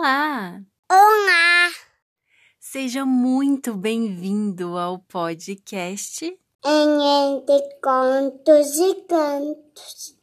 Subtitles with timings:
[0.00, 0.62] Olá!
[0.88, 1.72] Olá!
[2.60, 10.16] Seja muito bem-vindo ao podcast Em Entre Contos e Cantos.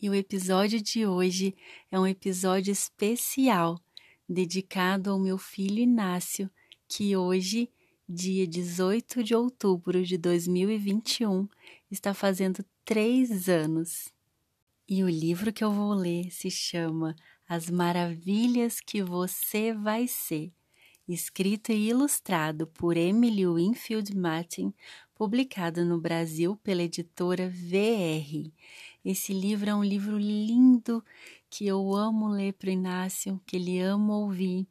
[0.00, 1.54] e o episódio de hoje
[1.92, 3.78] é um episódio especial
[4.26, 6.50] dedicado ao meu filho Inácio,
[6.88, 7.70] que hoje,
[8.08, 11.48] dia 18 de outubro de 2021,
[11.90, 14.12] está fazendo três anos.
[14.88, 17.16] E o livro que eu vou ler se chama
[17.48, 20.52] As Maravilhas que Você Vai Ser,
[21.08, 24.72] escrito e ilustrado por Emily Winfield Martin,
[25.12, 28.52] publicado no Brasil pela editora VR.
[29.04, 31.04] Esse livro é um livro lindo
[31.50, 34.68] que eu amo ler para o Inácio, que ele ama ouvir.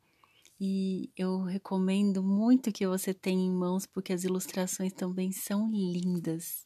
[0.67, 6.65] E eu recomendo muito que você tenha em mãos, porque as ilustrações também são lindas.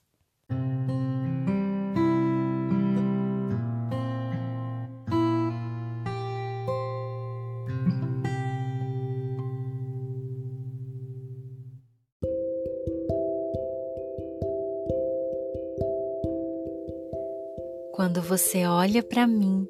[17.92, 19.68] Quando você olha para mim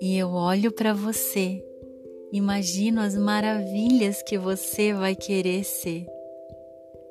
[0.00, 1.64] e eu olho para você,
[2.32, 6.06] imagino as maravilhas que você vai querer ser.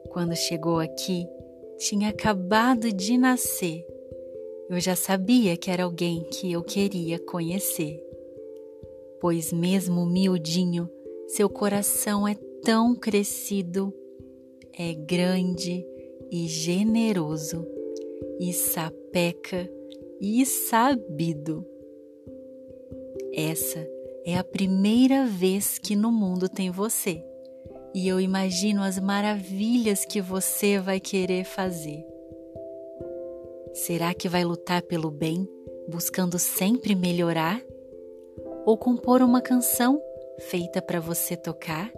[0.10, 1.28] Quando chegou aqui,
[1.78, 3.86] tinha acabado de nascer.
[4.70, 8.02] Eu já sabia que era alguém que eu queria conhecer.
[9.20, 10.90] Pois, mesmo miudinho,
[11.28, 13.94] seu coração é tão crescido,
[14.78, 15.86] é grande
[16.32, 17.68] e generoso,
[18.40, 19.70] e sapeca
[20.20, 21.66] e sabido.
[23.34, 23.88] Essa
[24.26, 27.24] é a primeira vez que no mundo tem você,
[27.94, 32.06] e eu imagino as maravilhas que você vai querer fazer.
[33.74, 35.48] Será que vai lutar pelo bem,
[35.90, 37.62] buscando sempre melhorar?
[38.66, 40.02] Ou compor uma canção
[40.50, 41.92] feita para você tocar?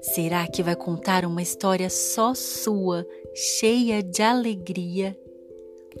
[0.00, 5.18] Será que vai contar uma história só sua, cheia de alegria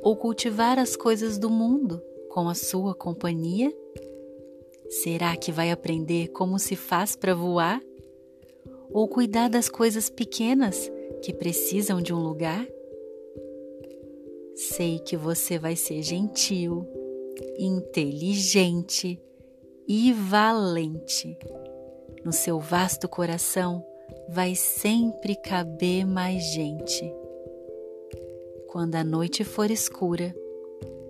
[0.02, 3.72] ou cultivar as coisas do mundo com a sua companhia?
[4.88, 7.80] Será que vai aprender como se faz para voar?
[8.90, 10.90] Ou cuidar das coisas pequenas
[11.22, 12.66] que precisam de um lugar?
[14.54, 16.86] Sei que você vai ser gentil,
[17.58, 19.20] inteligente
[19.88, 21.36] e valente.
[22.24, 23.84] No seu vasto coração
[24.28, 27.12] vai sempre caber mais gente
[28.74, 30.34] quando a noite for escura,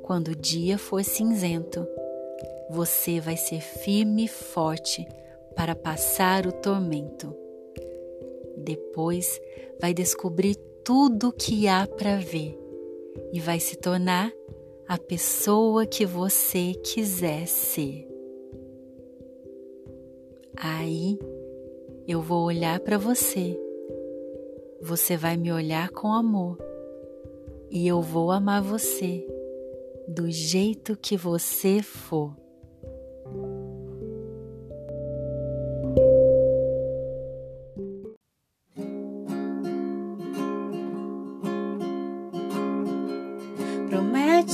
[0.03, 1.89] quando o dia for cinzento,
[2.71, 5.07] você vai ser firme e forte
[5.55, 7.35] para passar o tormento.
[8.57, 9.41] Depois
[9.81, 12.59] vai descobrir tudo o que há para ver
[13.33, 14.33] e vai se tornar
[14.87, 18.07] a pessoa que você quiser ser.
[20.57, 21.19] Aí
[22.07, 23.59] eu vou olhar para você,
[24.81, 26.59] você vai me olhar com amor
[27.71, 29.27] e eu vou amar você
[30.07, 32.44] do jeito que você for.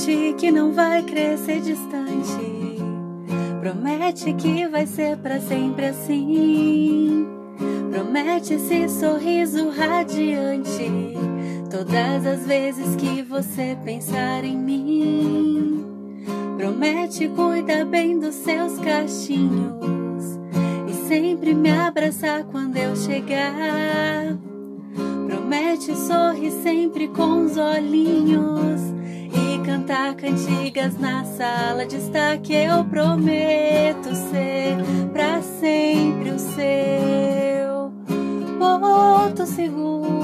[0.03, 2.79] Promete que não vai crescer distante.
[3.59, 7.27] Promete que vai ser para sempre assim.
[7.91, 10.89] Promete esse sorriso radiante
[11.69, 15.85] Todas as vezes que você pensar em mim,
[16.57, 20.39] promete cuidar bem dos seus cachinhos
[20.89, 24.35] e sempre me abraçar quando eu chegar.
[25.27, 29.00] Promete sorrir sempre com os olhinhos
[29.63, 34.77] cantar cantigas na sala de estar que eu prometo ser
[35.11, 37.91] para sempre o seu
[38.59, 40.21] porto seguro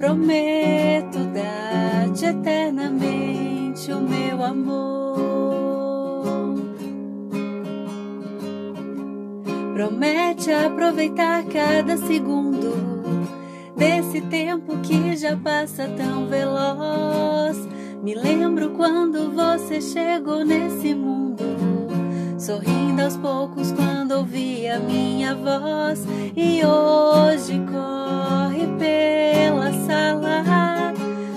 [0.00, 5.14] Prometo dar-te eternamente o meu amor.
[9.74, 12.74] Promete aproveitar cada segundo
[13.76, 17.58] desse tempo que já passa tão veloz.
[18.02, 21.44] Me lembro quando você chegou nesse mundo,
[22.38, 30.94] sorrindo aos poucos quando ouvi a minha voz, e hoje corre pela sala,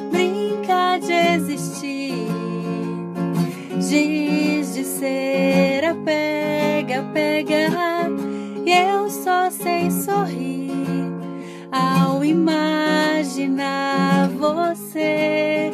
[0.09, 2.27] brinca de existir,
[3.81, 7.67] giz de cera, pega, pega,
[8.65, 10.71] e eu só sei sorrir
[11.69, 15.73] ao imaginar você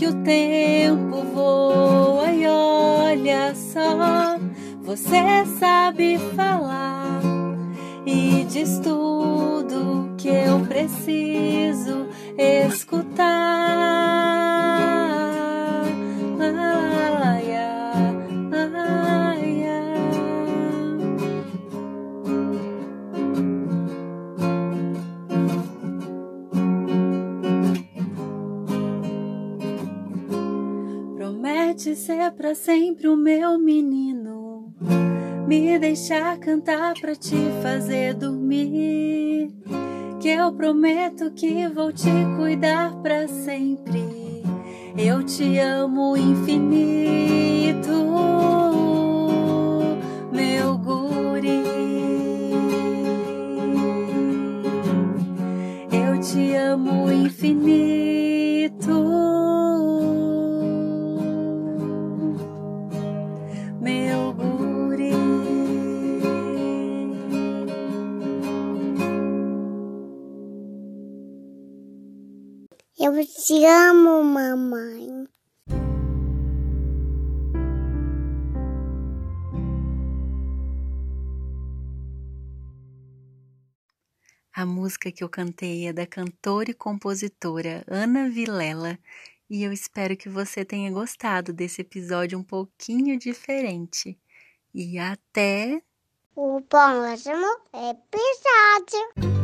[0.00, 4.38] Que o tempo voa e olha só,
[4.80, 7.20] você sabe falar
[8.06, 12.08] e diz tudo que eu preciso
[12.38, 13.49] escutar.
[31.90, 34.72] Promete ser pra sempre o meu menino,
[35.48, 39.52] me deixar cantar pra te fazer dormir
[40.20, 44.04] que eu prometo que vou te cuidar para sempre.
[44.96, 47.90] Eu te amo infinito,
[50.32, 51.64] meu guri.
[55.90, 57.90] Eu te amo infinito.
[73.12, 75.26] Eu te amo, mamãe.
[84.54, 88.96] A música que eu cantei é da cantora e compositora Ana Vilela
[89.48, 94.16] e eu espero que você tenha gostado desse episódio um pouquinho diferente.
[94.72, 95.82] E até
[96.36, 99.39] o próximo episódio.